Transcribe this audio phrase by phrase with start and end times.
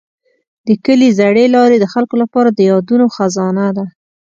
[0.67, 3.85] د کلي زړې لارې د خلکو لپاره د یادونو خزانه ده.